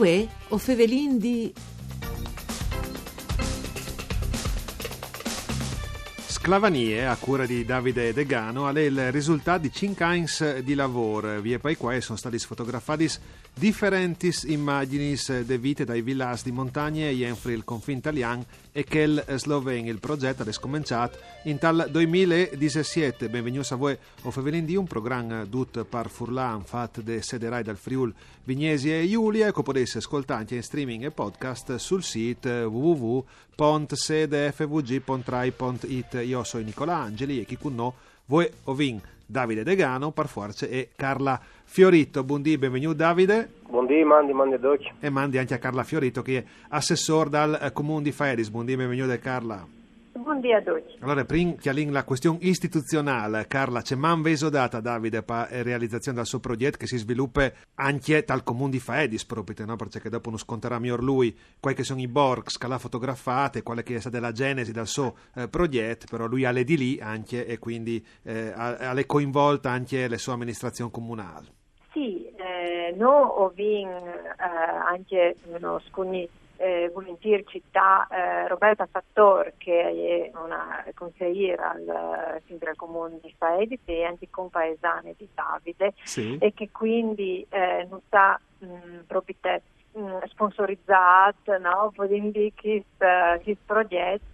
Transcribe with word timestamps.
Uè, 0.00 0.26
o 0.48 0.56
Fevelin 0.56 1.18
di... 1.18 1.52
Sclavanie, 6.42 7.06
a 7.06 7.16
cura 7.16 7.44
di 7.44 7.66
Davide 7.66 8.14
Degano, 8.14 8.66
è 8.70 8.80
il 8.80 9.12
risultato 9.12 9.60
di 9.60 9.70
5 9.70 10.02
anni 10.02 10.24
di 10.64 10.72
lavoro. 10.72 11.38
Via 11.38 11.58
poi 11.58 11.76
qua 11.76 12.00
sono 12.00 12.16
stati 12.16 12.38
fotografati 12.38 13.10
differenti 13.52 14.32
immagini 14.46 15.18
de 15.44 15.58
vite 15.58 15.84
dai 15.84 16.00
villas 16.00 16.42
di 16.42 16.50
montagne 16.50 17.10
jenfri 17.10 17.52
il 17.52 17.64
confine 17.64 17.98
italiano 17.98 18.46
e 18.72 18.84
che 18.84 19.00
il 19.00 19.22
sloven. 19.36 19.86
Il 19.86 20.00
progetto 20.00 20.42
è 20.42 20.50
scominciato 20.52 21.18
in 21.44 21.58
tal 21.58 21.88
2017. 21.90 23.28
Benvenuti 23.28 23.74
a 23.74 23.76
voi, 23.76 23.98
o 24.22 24.30
Fevelin 24.30 24.64
di 24.64 24.76
un 24.76 24.86
programma 24.86 25.44
dut 25.44 25.84
par 25.84 26.08
Furlan, 26.08 26.64
fatto 26.64 27.02
de 27.02 27.20
sederai 27.20 27.62
dal 27.62 27.76
Friul 27.76 28.14
Vignesi 28.44 28.90
e 28.90 29.06
Giulia, 29.06 29.52
che 29.52 29.62
potete 29.62 29.98
ascoltare 29.98 30.46
in 30.48 30.62
streaming 30.62 31.04
e 31.04 31.10
podcast 31.10 31.76
sul 31.76 32.02
sito 32.02 32.70
www.sedfvg.rai.it. 33.60 36.22
Io 36.24 36.42
sono 36.44 36.64
Nicola 36.64 36.96
Angeli 36.96 37.40
e 37.40 37.44
chi 37.44 37.58
con 37.58 37.74
noi 37.74 37.92
voi 38.24 38.48
ovin 38.64 38.98
Davide 39.26 39.62
Degano, 39.62 40.12
par 40.12 40.28
forze 40.28 40.70
e 40.70 40.88
Carla 40.96 41.38
Fiorito. 41.64 42.24
Buondì, 42.24 42.56
benvenuto 42.56 42.94
Davide. 42.94 43.50
Buondì, 43.68 44.02
mandi, 44.02 44.32
mandi 44.32 44.54
a 44.54 44.58
doc. 44.58 44.80
E 44.98 45.10
mandi 45.10 45.36
anche 45.38 45.52
a 45.54 45.58
Carla 45.58 45.84
Fiorito 45.84 46.22
che 46.22 46.38
è 46.38 46.44
assessore 46.70 47.30
dal 47.30 47.58
eh, 47.60 47.72
comune 47.72 48.02
di 48.02 48.12
Fedis. 48.12 48.48
Buondì, 48.48 48.74
benvenuto 48.76 49.16
Carla. 49.20 49.79
Buondì 50.22 50.52
a 50.52 50.60
tutti. 50.60 50.98
Allora, 51.00 51.24
prima 51.24 51.54
la 51.90 52.04
questione 52.04 52.38
istituzionale, 52.42 53.46
Carla, 53.46 53.80
c'è 53.80 53.94
man 53.94 54.20
veso 54.20 54.50
data 54.50 54.80
Davide 54.80 55.22
per 55.22 55.48
la 55.50 55.62
realizzazione 55.62 56.18
del 56.18 56.26
suo 56.26 56.40
progetto 56.40 56.76
che 56.76 56.86
si 56.86 56.98
sviluppa 56.98 57.50
anche 57.76 58.22
dal 58.26 58.42
comune 58.42 58.72
di 58.72 58.80
Faedis 58.80 59.24
proprio, 59.24 59.64
no? 59.64 59.76
perché 59.76 60.10
dopo 60.10 60.28
non 60.28 60.38
sconterà 60.38 60.78
miglior 60.78 61.02
lui 61.02 61.34
quali 61.58 61.74
che 61.74 61.84
sono 61.84 62.00
i 62.00 62.08
borgs 62.08 62.58
che 62.58 62.68
l'ha 62.68 62.78
fotografate, 62.78 63.62
quale 63.62 63.82
che 63.82 63.94
è 63.94 64.00
stata 64.00 64.20
la 64.20 64.32
genesi 64.32 64.72
del 64.72 64.86
suo 64.86 65.16
eh, 65.34 65.48
progetto, 65.48 66.04
però 66.10 66.26
lui 66.26 66.44
ha 66.44 66.50
le 66.50 66.64
di 66.64 66.76
lì 66.76 67.00
anche 67.00 67.46
e 67.46 67.58
quindi 67.58 68.04
eh, 68.22 68.52
ha, 68.54 68.76
ha 68.76 69.04
coinvolta 69.06 69.70
anche 69.70 70.06
le 70.06 70.18
sue 70.18 70.34
amministrazioni 70.34 70.90
comunali. 70.90 71.46
Sì, 71.92 72.30
eh, 72.36 72.94
noi 72.96 73.46
abbiamo 73.46 74.04
eh, 74.06 74.34
anche 74.86 75.36
uno 75.44 75.80
scugni 75.88 76.28
eh, 76.60 76.90
volentieri 76.92 77.44
città 77.46 78.06
eh, 78.10 78.46
Roberta 78.48 78.86
Fattor 78.86 79.54
che 79.56 80.30
è 80.30 80.38
una 80.38 80.84
consigliera 80.94 81.70
al, 81.70 82.40
sempre 82.46 82.70
al 82.70 82.76
comune 82.76 83.18
di 83.22 83.34
Faedis 83.36 83.80
e 83.86 84.04
anche 84.04 84.28
compaesana 84.30 85.10
di 85.16 85.28
Davide 85.32 85.94
Sì. 86.02 86.36
e 86.38 86.52
che 86.52 86.68
quindi 86.70 87.46
eh, 87.48 87.86
non 87.88 88.00
sta 88.06 88.38
mh, 88.58 88.98
proprio 89.06 89.36
te, 89.40 89.62
mh, 89.92 90.26
sponsorizzato 90.26 91.56
no? 91.58 91.92
Podem 91.94 92.30
dire 92.30 92.52
questo 92.54 93.56
progetto 93.64 94.28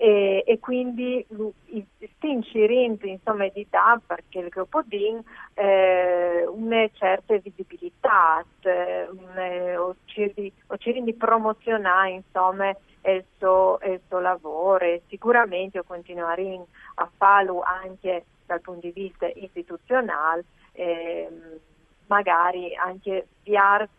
e, 0.00 0.44
e 0.46 0.58
quindi 0.60 1.24
lu- 1.30 1.52
i- 1.66 1.84
sta 1.98 2.28
inserendo 2.28 3.04
insomma 3.06 3.48
di 3.48 3.66
DAB 3.68 4.02
perché 4.06 4.38
il 4.38 4.48
gruppo 4.48 4.82
DIN 4.82 5.20
eh, 5.54 6.46
una 6.46 6.88
certa 6.92 7.36
visibilità, 7.36 8.44
eh, 8.60 9.76
o 9.76 9.96
cerchi 10.06 11.02
di 11.02 11.14
promozionare 11.14 12.10
insomma 12.10 12.70
il 12.70 13.24
suo, 13.38 13.80
il 13.82 14.00
suo 14.06 14.20
lavoro. 14.20 14.84
E 14.84 15.02
sicuramente 15.08 15.82
continuare 15.84 16.64
a 16.94 17.10
farlo 17.16 17.62
anche 17.62 18.24
dal 18.46 18.60
punto 18.60 18.86
di 18.86 18.92
vista 18.92 19.26
istituzionale 19.26 20.44
ehm, 20.72 21.58
magari 22.06 22.74
anche 22.76 23.26
viars 23.42 23.90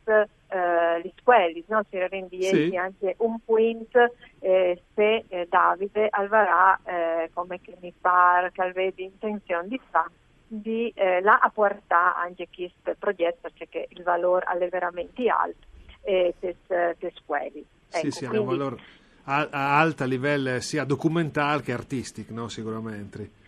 eh, 0.50 1.02
gli 1.02 1.12
squelli, 1.18 1.64
no? 1.68 1.84
si 1.90 1.98
rendi 1.98 2.44
Sì. 2.44 2.76
anche 2.76 3.16
un 3.20 3.40
point 3.44 3.96
eh, 4.40 4.82
se 4.94 5.26
eh, 5.28 5.48
Davide 5.50 6.08
Alvarà, 6.10 6.80
eh, 6.84 7.30
come 7.34 7.60
che 7.62 7.78
mi 7.82 7.94
pare 8.00 8.52
che 8.52 8.62
aveva 8.62 8.92
intenzione 8.96 9.68
di 9.68 9.80
fare, 9.90 10.12
di 10.48 10.92
eh, 10.96 11.22
la 11.22 11.40
apportare 11.40 12.20
anche 12.28 12.48
questo 12.54 12.96
progetto 12.98 13.50
perché 13.58 13.88
il 13.90 14.04
valore 14.04 14.46
è 14.46 14.68
veramente 14.68 15.28
alto 15.30 15.68
e 16.02 16.34
queste 16.40 16.98
scuole. 17.16 17.64
Sì, 17.88 18.12
sì, 18.12 18.26
ha 18.26 18.40
un 18.40 18.46
valore 18.46 18.78
a, 19.30 19.48
a 19.52 19.80
alto 19.80 20.06
livello 20.06 20.60
sia 20.60 20.84
documentale 20.84 21.62
che 21.62 21.72
artistico, 21.72 22.34
no? 22.34 22.48
sicuramente. 22.48 23.39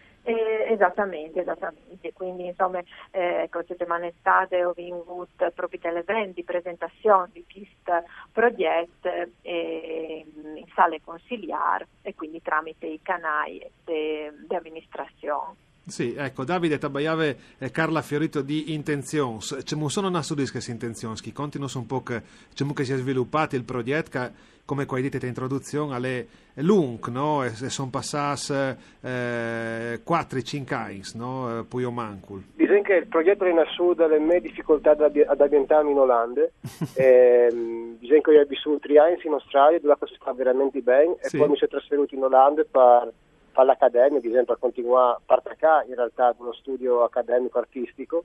Esattamente, 0.71 1.41
esattamente. 1.41 2.13
Quindi 2.13 2.45
insomma 2.45 2.79
eh, 3.11 3.47
queste 3.51 3.75
settimane 3.75 4.07
estate 4.07 4.63
ho 4.63 4.69
avuto 4.71 5.51
proprio 5.53 5.79
delle 5.81 6.03
presentazioni 6.43 7.29
di 7.33 7.45
questo 7.51 8.07
progetto 8.31 9.09
eh, 9.41 10.25
in 10.55 10.65
sale 10.73 11.01
consigliare 11.03 11.87
e 12.03 12.15
quindi 12.15 12.41
tramite 12.41 12.85
i 12.85 13.01
canali 13.03 13.69
di 13.83 14.55
amministrazione. 14.55 15.55
Sì, 15.85 16.13
ecco, 16.15 16.45
Davide 16.45 16.77
Tabaiave 16.77 17.37
e 17.57 17.69
Carla 17.69 18.01
Fiorito 18.01 18.41
di 18.41 18.71
Intentions. 18.73 19.63
C'è 19.63 19.75
un 19.75 19.89
sono 19.89 20.09
di 20.35 20.71
intenzioni, 20.71 21.15
che 21.19 21.33
continuano 21.33 21.73
un 21.75 21.85
po' 21.85 22.01
che, 22.01 22.21
che 22.53 22.85
si 22.85 22.93
è 22.93 22.95
sviluppato 22.95 23.57
il 23.57 23.65
progetto 23.65 24.31
come 24.65 24.85
qua 24.85 24.99
dite 24.99 25.17
in 25.17 25.27
introduzione, 25.27 25.95
alle 25.95 26.27
lung, 26.55 27.05
no? 27.07 27.43
E, 27.43 27.49
sono 27.49 27.89
passati 27.89 28.53
eh, 29.01 29.99
4-5 30.05 30.73
anni, 30.73 31.01
no? 31.15 31.59
Eh, 31.59 31.63
Poi 31.63 31.83
o 31.83 31.91
mancul. 31.91 32.43
Diciamo 32.55 32.81
che 32.81 32.93
il 32.95 33.07
progetto 33.07 33.45
è 33.45 33.51
nato 33.51 33.93
dalle 33.93 34.19
mie 34.19 34.41
difficoltà 34.41 34.91
ad, 34.91 35.41
ambientarmi 35.41 35.91
in 35.91 35.97
Olanda. 35.97 36.41
diciamo 36.61 38.21
che 38.21 38.31
io 38.31 38.41
ho 38.41 38.45
vissuto 38.45 38.79
tre 38.79 38.97
anni 38.97 39.19
in 39.23 39.33
Australia, 39.33 39.79
dove 39.79 39.95
si 40.05 40.15
sta 40.19 40.33
veramente 40.33 40.81
bene, 40.81 41.15
e 41.21 41.29
Sì. 41.29 41.37
poi 41.37 41.49
mi 41.49 41.57
sono 41.57 41.69
trasferito 41.71 42.15
in 42.15 42.23
Olanda 42.23 42.63
per 42.63 43.13
fare 43.51 43.67
l'accademia, 43.67 44.17
ad 44.17 44.25
esempio, 44.25 44.53
per 44.53 44.59
continuare 44.59 45.15
a 45.15 45.21
partecipare 45.25 45.87
in 45.87 45.95
realtà 45.95 46.27
ad 46.27 46.35
uno 46.39 46.53
studio 46.53 47.03
accademico 47.03 47.59
artistico. 47.59 48.23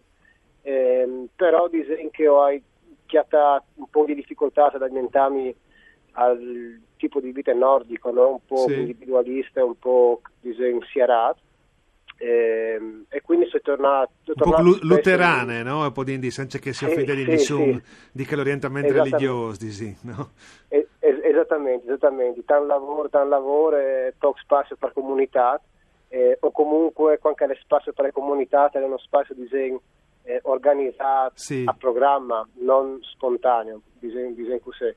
Ehm, 0.63 1.29
però 1.35 1.69
diciamo 1.69 2.09
che 2.11 2.29
ho 2.29 2.49
chiata 3.07 3.63
un 3.75 3.87
po' 3.89 4.05
di 4.05 4.15
difficoltà 4.15 4.71
ad 4.73 4.83
ambientarmi 4.83 5.55
al 6.19 6.81
tipo 6.97 7.21
di 7.21 7.31
vita 7.33 7.53
nordico, 7.53 8.11
no? 8.11 8.31
un 8.31 8.45
po' 8.47 8.67
Sì. 8.69 8.75
individualista, 8.75 9.65
un 9.65 9.79
po' 9.79 10.21
diciamo, 10.41 10.83
sierato. 10.91 11.41
Ehm, 12.19 13.05
e 13.11 13.21
quindi 13.21 13.47
sono 13.49 13.61
tornato, 13.63 14.13
sono 14.25 14.57
Un 14.57 14.79
po' 14.79 14.79
luterane, 14.87 15.63
no? 15.63 15.83
Un 15.85 15.93
po' 15.93 16.03
di 16.03 16.31
senza 16.31 16.59
che 16.59 16.73
si 16.73 16.87
offende 16.87 17.15
di 17.15 17.37
sì. 17.39 17.83
di 18.11 18.25
che 18.25 18.37
l'orientamento 18.37 18.91
religioso, 18.93 19.67
sì, 19.69 19.95
no? 20.03 20.31
Eh, 20.69 20.89
es- 21.01 21.21
esattamente, 21.23 21.85
esattamente, 21.85 22.43
tanto 22.47 22.67
lavoro, 22.67 23.11
tanto 23.11 23.29
lavoro 23.29 23.77
e 23.77 24.15
poco 24.17 24.39
spazio 24.39 24.77
per 24.77 24.95
comunità, 24.95 25.61
eh, 26.09 26.39
o 26.41 26.51
comunque 26.53 27.19
quando 27.19 27.53
è 27.53 27.59
spazio 27.61 27.93
per 27.93 28.07
le 28.07 28.13
comunità 28.13 28.71
è 28.71 28.79
uno 28.83 28.97
spazio 28.97 29.35
disegno 29.35 29.83
eh, 30.23 30.41
organizzato 30.45 31.33
Sì. 31.35 31.65
a 31.67 31.75
programma, 31.75 32.47
non 32.61 32.99
spontaneo, 33.03 33.83
disegno, 33.99 34.33
disegno 34.33 34.61
così. 34.61 34.95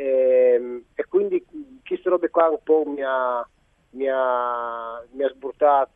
Ehm, 0.00 0.84
e 0.94 1.04
quindi 1.06 1.44
queste 1.84 2.08
robe 2.08 2.30
qua 2.30 2.48
un 2.48 2.60
po' 2.62 2.84
mi 2.86 3.02
ha, 3.02 3.44
mi 3.90 4.08
ha, 4.08 5.02
mi 5.10 5.24
ha 5.24 5.28
sburtato 5.30 5.90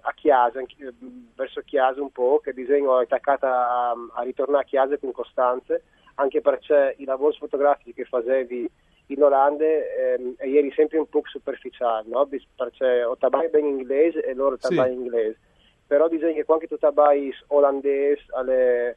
a 0.00 0.12
Chiesa, 0.14 0.58
anche- 0.58 0.94
verso 1.34 1.60
Chiesa 1.60 2.00
un 2.00 2.10
po', 2.10 2.40
che 2.42 2.54
disegno 2.54 2.92
ho 2.92 2.98
attaccata 2.98 3.68
a, 3.68 3.94
a 4.14 4.22
ritornare 4.22 4.62
a 4.62 4.66
Chiesa 4.66 4.96
con 4.96 5.12
costanze, 5.12 5.82
anche 6.14 6.40
perché 6.40 6.94
i 6.96 7.04
lavori 7.04 7.36
fotografici 7.36 7.92
che 7.92 8.04
facevi 8.04 8.70
in 9.08 9.22
Olanda 9.22 9.64
ehm, 9.64 10.36
e 10.38 10.56
eri 10.56 10.72
sempre 10.72 10.96
un 10.96 11.06
po' 11.10 11.20
superficiali, 11.24 12.08
no? 12.08 12.26
Perché 12.56 13.04
o 13.04 13.14
tabai 13.18 13.50
bene 13.50 13.68
inglese 13.68 14.22
e 14.24 14.32
loro 14.32 14.56
Sì. 14.58 14.74
tabai 14.74 14.94
inglese. 14.94 15.38
Però 15.86 16.08
disegno 16.08 16.32
che 16.32 16.44
quando 16.44 16.66
tu 16.66 16.78
tabai 16.78 17.30
olandese 17.48 18.24
alle, 18.30 18.96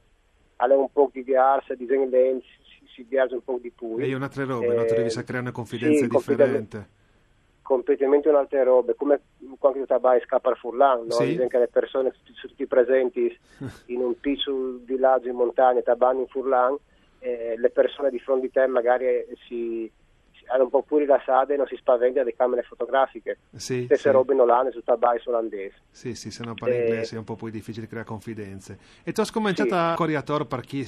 alle 0.57 0.74
un 0.75 0.92
po' 0.92 1.09
diverse, 1.12 1.75
disegno 1.75 2.07
lei 2.09 2.42
si, 2.42 2.86
si 2.94 3.06
viaggia 3.07 3.36
un 3.36 3.44
po' 3.44 3.57
di 3.62 3.71
più. 3.71 3.98
E 3.98 4.07
io 4.07 4.18
un'altra 4.18 4.44
roba, 4.45 4.74
no? 4.74 4.83
Eh, 4.83 4.86
Tu 4.86 4.95
devi 4.95 5.09
creare 5.24 5.39
una 5.44 5.51
confidenza 5.51 6.04
sì, 6.04 6.07
completamente- 6.07 6.65
differente. 6.77 6.95
completamente 7.62 8.30
un'altra 8.30 8.63
roba, 8.63 8.94
come 8.94 9.19
quando 9.59 9.86
tu 9.86 9.94
scappa 10.25 10.50
al 10.50 10.57
furlan, 10.57 11.06
no? 11.06 11.12
Sì. 11.12 11.25
Disegno 11.27 11.48
che 11.48 11.59
le 11.59 11.68
persone 11.68 12.13
sono 12.33 12.38
tutti 12.50 12.65
presenti 12.65 13.38
in 13.88 14.01
un 14.01 14.19
piccolo 14.19 14.80
villaggio 14.83 15.27
in 15.30 15.36
montagna, 15.36 15.81
tabano 15.81 16.21
in 16.21 16.27
furlan, 16.27 16.75
eh, 17.19 17.56
le 17.57 17.69
persone 17.69 18.09
di 18.09 18.19
fronte 18.19 18.48
a 18.48 18.50
te 18.62 18.68
magari 18.68 19.06
eh, 19.06 19.27
si, 19.48 19.92
si- 20.48 20.54
hanno 20.54 20.64
un 20.64 20.70
po' 20.70 20.82
più 20.84 20.98
rilassate 20.98 21.54
e 21.54 21.58
non 21.58 21.68
si 21.68 21.76
spaventano 21.76 22.24
delle 22.24 22.36
camere 22.36 22.64
fotografiche. 22.64 23.38
Sì, 23.56 23.84
Stesse 23.86 24.02
sì. 24.04 24.10
robe 24.10 24.34
in 24.34 24.40
Olanda 24.40 24.72
su 24.72 24.82
tabai 24.82 25.20
olandese. 25.26 25.76
Sì, 25.92 26.16
sì, 26.16 26.32
se 26.32 26.44
non 26.44 26.56
parli 26.56 26.76
Eh, 26.76 26.80
inglese 26.80 27.16
è 27.16 27.18
un 27.20 27.24
po' 27.26 27.36
più 27.36 27.50
difficile 27.50 27.88
creare 27.88 28.06
confidenze. 28.08 28.78
E 29.04 29.12
tu 29.12 29.22
hai 29.22 29.28
cominciato 29.32 29.70
sì. 29.70 29.76
a 29.76 29.94
coriator 29.96 30.48
per 30.48 30.62
chi 30.62 30.86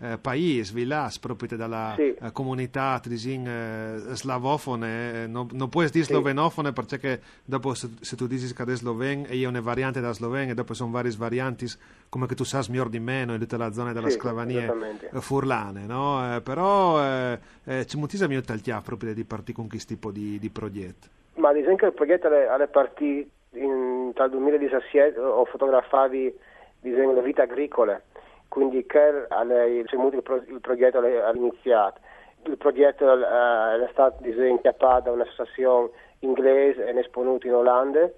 eh, 0.00 0.18
paesi, 0.18 0.72
vilas, 0.74 1.18
proprio 1.18 1.56
dalla 1.56 1.94
Sì. 1.96 2.14
eh, 2.14 2.32
comunità 2.32 2.98
trisin, 3.02 3.46
eh, 3.46 4.14
slavofone, 4.14 5.22
eh, 5.24 5.26
non, 5.26 5.48
non 5.52 5.68
puoi 5.68 5.88
dire 5.90 6.04
Sì. 6.04 6.12
slovenofone 6.12 6.72
perché 6.72 7.20
dopo 7.44 7.74
se, 7.74 7.88
se 8.00 8.16
tu 8.16 8.26
dici 8.26 8.52
che 8.54 8.62
è 8.62 8.74
sloven 8.76 9.26
e 9.28 9.36
io 9.36 9.48
una 9.48 9.60
variante 9.60 10.00
da 10.00 10.12
sloven 10.12 10.50
e 10.50 10.54
dopo 10.54 10.74
sono 10.74 10.90
varie 10.90 11.12
varianti 11.16 11.66
come 12.08 12.26
che 12.26 12.34
tu 12.34 12.44
sai 12.44 12.64
miglior 12.68 12.88
di 12.88 13.00
meno 13.00 13.32
in 13.34 13.40
tutta 13.40 13.56
la 13.56 13.72
zona 13.72 13.92
della 13.92 14.08
Sì, 14.08 14.16
sclavania 14.18 14.72
eh, 15.12 15.20
furlane, 15.20 15.84
no? 15.86 16.36
Eh, 16.36 16.40
però 16.40 17.02
eh, 17.02 17.38
eh, 17.64 17.84
c'è 17.84 17.98
moltissimo 17.98 18.28
mio 18.28 18.40
tagliato 18.40 18.82
proprio 18.84 19.12
di 19.14 19.24
partire 19.24 19.52
con 19.54 19.68
questo 19.68 19.94
tipo 19.94 20.10
di, 20.10 20.38
di 20.38 20.48
progetto. 20.50 21.08
Ma 21.34 21.50
ad 21.50 21.56
esempio 21.56 21.86
il 21.86 21.92
progetto 21.92 22.26
alle, 22.26 22.46
alle 22.48 22.66
partì 22.66 23.28
in, 23.52 24.10
tra 24.14 24.24
il 24.24 24.30
2017 24.30 25.18
ho 25.18 25.44
fotografato 25.44 26.12
disegno 26.80 27.12
le 27.12 27.22
vite 27.22 27.42
agricole, 27.42 28.02
quindi 28.48 28.84
alle, 29.28 29.82
c'è 29.86 29.96
molto 29.96 30.16
il, 30.16 30.22
pro- 30.22 30.42
il 30.46 30.60
progetto 30.60 30.98
alle- 30.98 31.22
all'iniziato. 31.22 32.00
Il 32.44 32.56
progetto 32.56 33.12
eh, 33.12 33.84
è 33.84 33.88
stato 33.92 34.22
disegnato 34.22 35.00
da 35.02 35.10
un'associazione 35.12 35.90
inglese 36.20 36.84
e 36.86 36.98
esponuto 36.98 37.46
in 37.46 37.54
Olanda, 37.54 38.10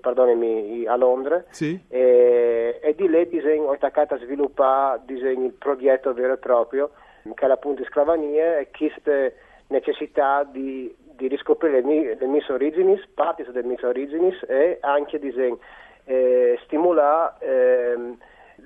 perdonami, 0.00 0.86
a 0.86 0.96
Londra, 0.96 1.42
Sì? 1.50 1.80
e, 1.88 2.78
e 2.80 2.94
di 2.94 3.08
lì 3.08 3.28
disegno, 3.28 3.68
ho 3.68 3.72
attaccato 3.72 4.14
a 4.14 4.18
sviluppare 4.18 5.00
disegno, 5.04 5.46
il 5.46 5.52
progetto 5.52 6.12
vero 6.12 6.34
e 6.34 6.36
proprio, 6.36 6.90
che 7.34 7.46
è 7.46 7.50
appunto 7.50 7.84
sclavania 7.84 8.58
e 8.58 8.68
queste 8.76 9.36
necessità 9.68 10.44
di, 10.44 10.94
di 10.98 11.28
riscoprire 11.28 11.80
le 11.80 11.86
mie, 11.86 12.16
le 12.18 12.26
mie 12.26 12.44
origini, 12.48 13.00
parti 13.14 13.42
delle 13.44 13.66
mie 13.66 13.78
origini 13.82 14.36
e 14.46 14.78
anche 14.80 15.18
disegno, 15.18 15.58
eh, 16.04 16.58
stimolare 16.64 17.34
ehm, 17.40 18.18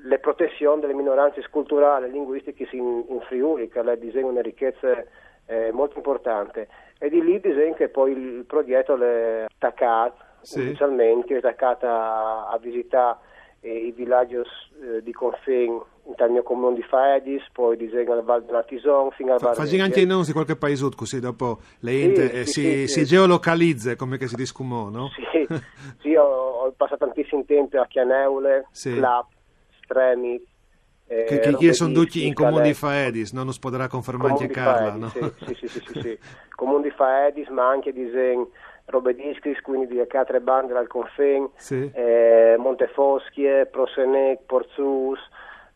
le 0.07 0.19
protezioni 0.19 0.81
delle 0.81 0.95
minoranze 0.95 1.43
culturali 1.51 2.07
e 2.07 2.11
linguistiche 2.11 2.69
in, 2.73 3.05
in 3.09 3.21
Friuli, 3.29 3.69
che 3.69 3.81
è 3.81 3.97
disegno 3.97 4.29
una 4.29 4.41
ricchezza 4.43 5.03
eh, 5.47 5.71
molto 5.73 5.97
importante. 5.97 6.69
E 6.99 7.09
di 7.11 7.23
lì 7.23 7.41
disegno 7.41 7.75
che 7.75 7.89
poi 7.89 8.13
il 8.13 8.45
progetto 8.47 8.97
è 9.01 9.45
attaccato 9.45 10.25
Sì. 10.41 10.61
ufficialmente, 10.61 11.35
è 11.35 11.39
attaccato 11.39 11.87
a, 11.87 12.49
a 12.49 12.59
visitare 12.59 13.19
eh, 13.61 13.87
i 13.87 13.91
villaggi 13.93 14.37
eh, 14.37 15.03
di 15.03 15.13
confine 15.13 15.83
dal 16.17 16.31
mio 16.31 16.45
comune 16.45 16.77
di 16.77 16.83
Faedis, 16.83 17.43
poi 17.53 17.77
disegno 17.77 18.13
al 18.13 18.23
Val 18.23 18.45
dell'Artison 18.45 19.11
fino 19.11 19.33
al 19.33 19.41
Fa, 19.41 19.47
Val 19.47 19.57
facciamo 19.57 19.83
anche 19.83 20.01
i 20.01 20.07
nomi 20.07 20.25
di 20.25 20.33
qualche 20.33 20.55
paese 20.57 20.89
così 20.97 21.19
dopo 21.19 21.59
le 21.81 21.91
Sì, 21.91 22.03
ente 22.03 22.45
sì, 22.47 22.83
eh, 22.83 22.87
si, 22.87 22.89
si 22.89 23.05
geolocalizza 23.05 23.97
come 23.97 24.17
si 24.19 24.37
discumò, 24.37 24.89
no? 24.89 25.09
Sì, 25.09 25.47
sì, 26.01 26.15
ho, 26.15 26.25
ho 26.25 26.73
passato 26.77 27.05
tantissimo 27.07 27.45
tempo 27.45 27.81
a 27.81 27.87
Chianeule, 27.87 28.69
Sì. 28.71 28.95
Clap, 28.95 29.27
Stremi. 29.87 30.45
eh, 31.07 31.25
Che, 31.25 31.57
che, 31.57 31.73
sono 31.73 31.91
di 31.91 31.95
tutti 31.95 32.27
in 32.27 32.35
comune 32.35 32.63
di. 32.63 32.75
Faedis, 32.75 33.33
no? 33.33 33.45
non 33.45 33.53
si 33.53 33.61
potrà 33.61 33.87
confermare 33.89 34.33
anche 34.33 34.47
di 34.49 34.53
Carla, 34.53 34.91
Faedis, 34.91 35.15
no? 35.15 35.33
Sì, 35.47 35.55
sì, 35.55 35.69
sì, 35.69 35.81
sì, 35.87 36.01
sì. 36.01 36.19
Comune 36.55 36.83
di 36.83 36.91
Faedis, 36.91 37.49
ma 37.49 37.69
anche 37.69 37.93
disegno 37.93 38.51
robe 38.87 39.15
discris, 39.15 39.61
quindi 39.63 39.87
di 39.87 40.01
altre 40.01 40.41
bande 40.41 40.77
al 40.77 40.87
Confen, 40.87 41.49
Sì. 41.57 41.91
eh, 41.93 42.55
Montefoschie, 42.59 43.67
Prosenec, 43.67 44.43
Porzus, 44.47 45.19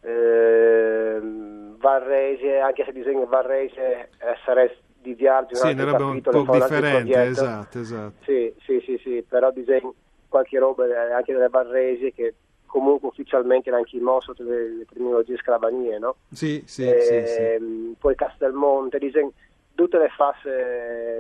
ehm, 0.02 1.76
Varrese, 1.78 2.58
anche 2.58 2.84
se 2.84 2.92
disegno 2.92 3.26
Varrese 3.26 4.10
eh, 4.18 4.36
sarei 4.44 4.70
di 5.00 5.14
Viaggio, 5.14 5.56
Sì, 5.56 5.72
ne 5.74 5.84
roba 5.84 6.04
un 6.04 6.20
po' 6.20 6.44
differente, 6.50 7.22
esatto, 7.24 7.78
esatto. 7.80 8.24
Sì, 8.24 8.52
sì, 8.64 8.80
sì, 8.84 9.00
sì, 9.02 9.24
però 9.26 9.50
disegno 9.50 9.94
qualche 10.28 10.58
roba 10.58 10.86
eh, 10.86 11.12
anche 11.12 11.32
delle 11.32 11.48
Varresi 11.48 12.12
che 12.12 12.34
comunque 12.70 13.08
ufficialmente 13.08 13.68
era 13.68 13.78
anche 13.78 13.96
mosso 14.02 14.32
delle 14.32 14.68
le 14.68 14.84
criminologie 14.86 15.36
sclavanie, 15.36 15.98
no? 15.98 16.16
Sì, 16.32 16.62
sì, 16.66 16.84
sì, 16.84 17.26
sì. 17.26 17.40
Ehm, 17.42 17.94
Poi 17.98 18.14
Castelmonte, 18.14 18.98
disegno 18.98 19.32
tutte 19.74 19.98
le 19.98 20.08
fasi 20.08 20.48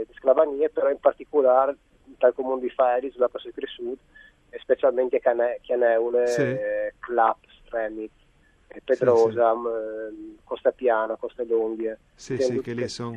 di 0.06 0.14
sclavanie, 0.14 0.68
però 0.70 0.88
in 0.90 0.98
particolare 1.00 1.76
dal 2.18 2.34
comune 2.34 2.60
di 2.60 2.70
Faeris, 2.70 3.12
sulla 3.14 3.28
costa 3.28 3.48
del 3.54 3.68
Sud, 3.68 3.96
e 4.50 4.58
specialmente 4.60 5.20
Chianeule, 5.62 6.26
Sì. 6.26 6.42
eh, 6.42 6.94
Clap, 6.98 7.38
Stremit, 7.64 8.10
eh, 8.72 8.80
Pedrosam, 8.84 9.66
eh, 9.66 10.38
Costa 10.44 10.70
Piana, 10.70 11.16
Costa 11.16 11.42
Longhie. 11.44 11.98
Sì, 12.14 12.36
sì, 12.38 12.60
che 12.60 12.72
lì 12.72 12.88
sono 12.88 13.14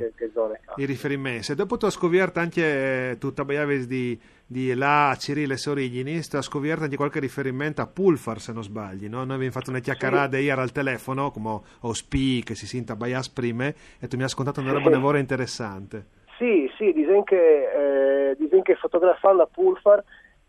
i 0.78 0.86
riferimenti. 0.86 1.52
E 1.52 1.56
dopo 1.56 1.78
tu 1.78 1.86
hai 1.86 1.92
scoperto 1.92 2.40
anche 2.40 3.12
eh, 3.12 3.18
tutta 3.18 3.46
Baiaves 3.46 3.86
di, 3.86 4.20
di 4.46 4.74
là 4.74 5.16
Cirile 5.20 5.58
Sorigini, 5.58 6.22
tu 6.22 6.38
hai 6.38 6.44
scoperto 6.44 6.84
anche 6.84 6.96
qualche 6.96 7.20
riferimento 7.20 7.82
a 7.82 7.88
Pulfar, 7.88 8.40
se 8.40 8.54
non 8.54 8.64
sbagli, 8.64 9.08
no? 9.08 9.24
Noi 9.24 9.36
abbiamo 9.36 9.52
fatto 9.52 9.70
una 9.70 9.80
chiacchierata 9.80 10.38
ieri 10.38 10.60
al 10.60 10.72
telefono, 10.72 11.32
come 11.32 11.60
OSPI, 11.82 12.44
che 12.44 12.56
si 12.56 12.66
senta 12.66 12.96
Baias 12.96 13.30
prime, 13.30 13.76
e 14.00 14.08
tu 14.08 14.16
mi 14.18 14.24
hai 14.24 14.30
scontato 14.30 14.60
una 14.62 14.72
roba 14.72 14.86
Sì. 14.86 14.92
lavoro 14.92 15.18
interessante. 15.18 16.06
Sì, 16.38 16.70
sì, 16.78 16.92
disegno 16.94 17.24
che, 17.24 18.32
eh, 18.32 18.36
disegno 18.38 18.64
che 18.64 18.76
fotografando 18.76 19.44
a 19.44 19.48
Pulfar 19.48 20.04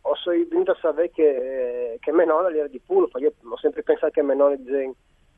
ho 0.06 0.14
venuto 0.48 0.72
a 0.72 0.78
sapere 0.80 1.10
che, 1.10 1.92
eh, 1.92 1.98
che 1.98 2.12
Menone 2.12 2.56
era 2.56 2.68
di 2.68 2.80
Pulfar, 2.80 3.22
io 3.22 3.32
ho 3.42 3.56
sempre 3.56 3.82
pensato 3.82 4.12
che 4.12 4.22
Menone 4.22 4.60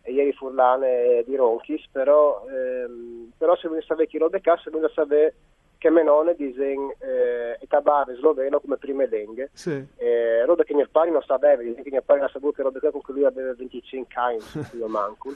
e 0.02 0.12
ieri 0.12 0.32
Furlane 0.32 1.22
di 1.24 1.36
Ronchis, 1.36 1.86
però, 1.90 2.44
ehm, 2.48 3.32
però 3.36 3.54
se 3.56 3.68
venuto 3.68 3.84
a 3.84 3.88
sapere 3.88 4.08
chi 4.08 4.18
lo 4.18 4.28
beccasse, 4.28 4.70
venuto 4.70 4.86
a 4.86 4.94
sapere 4.94 5.34
che 5.78 5.90
Menone 5.90 6.34
disegna 6.34 6.92
eh, 6.98 7.58
e 7.60 7.66
tabare 7.68 8.16
sloveno 8.16 8.58
come 8.60 8.76
prime 8.76 9.06
lingue. 9.06 9.50
Sì. 9.52 9.84
Eh, 9.96 10.44
roba 10.44 10.64
che 10.64 10.74
mio 10.74 10.88
padre 10.90 11.10
non 11.10 11.22
sapeva, 11.22 11.62
disegno 11.62 11.82
che 11.82 11.90
mio 11.90 12.02
padre 12.02 12.24
ha 12.24 12.28
saputo 12.28 12.52
che 12.52 12.62
roba 12.62 12.80
che 12.80 12.90
con 12.90 13.02
cui 13.02 13.14
lui 13.14 13.24
aveva 13.24 13.54
25 13.54 14.14
anni, 14.14 14.38
io 14.76 14.88
manco. 14.88 15.30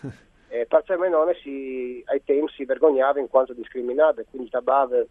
Eh, 0.49 0.67
perché 0.67 0.97
Menone 0.97 1.35
si, 1.35 2.03
ai 2.07 2.23
tempi 2.25 2.53
si 2.55 2.65
vergognava 2.65 3.21
in 3.21 3.29
quanto 3.29 3.53
discriminava, 3.53 4.23
quindi 4.29 4.51
tabava 4.51 5.05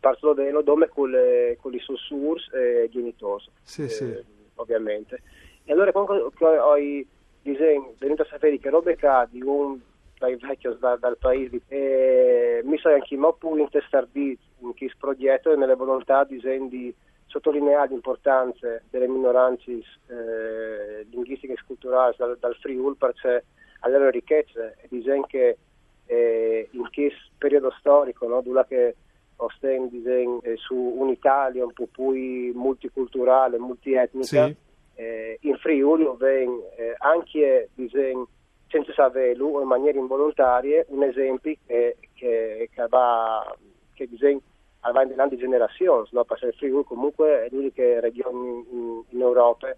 per 0.00 0.16
sloveno 0.18 0.62
dove 0.62 0.88
con, 0.88 1.10
le, 1.10 1.56
con 1.60 1.74
i 1.74 1.78
sussurs 1.80 2.52
e 2.52 2.88
genitori, 2.90 3.44
Sì, 3.62 3.82
eh, 3.82 3.88
sì. 3.88 4.24
ovviamente. 4.56 5.22
E 5.64 5.72
allora 5.72 5.92
quando 5.92 6.32
ho 6.40 6.76
i 6.76 7.06
disegni, 7.42 7.94
venuto 7.98 8.22
a 8.22 8.26
sapere 8.30 8.58
che 8.58 8.70
robe 8.70 8.96
che 8.96 9.08
di 9.30 9.42
un 9.42 9.78
dai 10.18 10.34
vecchi 10.36 10.68
da- 10.80 10.96
dal 10.96 11.16
paese, 11.16 11.60
eh, 11.68 12.60
mi 12.64 12.76
sono 12.78 12.94
anche 12.94 13.16
mo 13.16 13.32
pure 13.34 13.60
intestardito 13.60 14.42
in 14.60 14.74
questo 14.76 14.96
progetto 14.98 15.52
e 15.52 15.56
nelle 15.56 15.76
volontà 15.76 16.24
disegni 16.24 16.68
di 16.68 16.94
sottolineare 17.26 17.88
l'importanza 17.90 18.80
delle 18.90 19.06
minoranze 19.06 19.70
eh, 20.08 21.06
linguistiche 21.10 21.52
e 21.52 21.58
culturali 21.66 22.14
dal, 22.18 22.36
dal 22.40 22.56
Friul 22.56 22.96
perché 22.96 23.44
alle 23.80 23.98
loro 23.98 24.10
ricchezze 24.10 24.76
e 24.80 24.86
disegni 24.88 25.24
che 25.28 25.56
eh, 26.06 26.68
in 26.72 26.88
questo 26.92 27.20
periodo 27.38 27.70
storico, 27.78 28.26
no, 28.26 28.40
dove 28.40 28.64
che 28.66 28.94
osten 29.38 29.88
disegni 29.88 30.38
eh, 30.42 30.56
su 30.56 30.74
un'Italia 30.74 31.64
un 31.64 31.72
po' 31.72 31.86
più 31.90 32.12
multiculturale, 32.54 33.58
multietnica, 33.58 34.46
Sì. 34.46 34.56
eh, 34.94 35.38
in 35.42 35.56
Friuli 35.56 36.08
ven 36.16 36.60
eh, 36.76 36.94
anche 36.98 37.70
disegni 37.74 38.24
senza 38.68 38.92
saperlo 38.92 39.60
in 39.60 39.66
maniera 39.66 39.98
involontaria 39.98 40.84
un 40.88 41.02
esempio 41.02 41.54
che, 41.66 41.96
che, 42.14 42.68
che 42.72 42.86
va 42.88 43.56
che 43.94 44.06
in 45.02 45.08
grandi 45.14 45.36
generazioni 45.36 46.06
no? 46.12 46.24
perché 46.24 46.46
il 46.46 46.54
Friuli 46.54 46.84
comunque 46.84 47.46
è 47.46 47.48
l'unica 47.50 48.00
regione 48.00 48.64
in, 48.70 49.02
in 49.08 49.20
Europa 49.20 49.74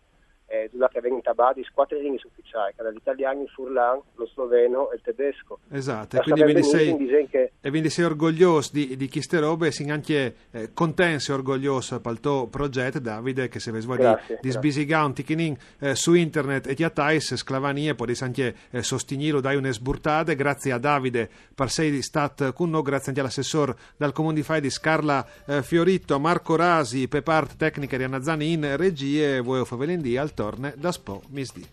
eh, 0.50 0.69
vengono 1.00 1.23
tabati 1.23 1.64
quattro 1.73 1.97
lingue 1.99 2.21
ufficiali 2.25 2.75
che 2.76 2.90
l'italiano, 2.90 3.42
il 3.42 3.49
furlan, 3.49 4.00
lo 4.16 4.26
sloveno 4.26 4.90
e 4.90 4.97
il 4.97 5.00
tedesco 5.02 5.61
Esatto, 5.71 6.16
e 6.16 6.21
quindi, 6.21 6.42
quindi 6.42 6.62
sei, 6.64 7.28
che 7.28 7.52
e 7.61 7.71
quindi 7.71 7.88
sei 7.88 8.04
orgoglioso 8.04 8.71
di, 8.73 8.97
di 8.97 9.09
queste 9.09 9.38
robe 9.38 9.69
e 9.69 9.71
sei 9.71 9.88
anche 9.90 10.35
eh, 10.50 10.73
contento 10.75 11.30
e 11.30 11.35
orgoglioso 11.35 12.00
per 12.00 12.12
il 12.12 12.21
tuo 12.21 12.49
progetto, 12.49 12.99
Davide, 12.99 13.49
che 13.49 13.61
se 13.61 13.71
vuoi 13.71 13.97
di, 13.97 14.02
Grazie, 14.02 14.26
di 14.26 14.40
grazie. 14.40 14.50
sbisigare 14.50 15.07
un 15.07 15.14
ticchinin 15.14 15.57
eh, 15.78 15.95
su 15.95 16.14
internet 16.14 16.66
e 16.66 16.75
ti 16.75 16.83
attais 16.83 17.37
sclavanie, 17.37 17.95
puoi 17.95 18.16
anche 18.21 18.54
eh, 18.71 18.83
sostenere, 18.83 19.40
dai 19.40 19.57
une 19.57 19.73
sburtate, 19.73 20.35
grazie 20.35 20.73
a 20.73 20.78
Davide 20.78 21.28
per 21.54 21.71
sei 21.71 22.02
stato 22.02 22.52
con 22.52 22.71
noi, 22.71 22.83
grazie 22.83 23.09
anche 23.09 23.21
all'assessore 23.21 23.76
dal 23.97 24.12
Comune 24.12 24.35
di 24.35 24.42
Faidis, 24.42 24.80
Carla 24.80 25.25
eh, 25.47 25.62
Fioritto, 25.62 26.19
Marco 26.19 26.57
Rasi, 26.57 27.07
Pepart 27.07 27.57
Tecnica 27.57 27.97
di 27.97 28.02
Anazzani 28.02 28.52
in 28.52 28.76
regie, 28.76 29.40
voi 29.40 29.64
Favelindì 29.64 30.16
al 30.16 30.33
torne 30.40 30.73
da 30.75 30.90
Spo 30.90 31.20
Misdi. 31.28 31.66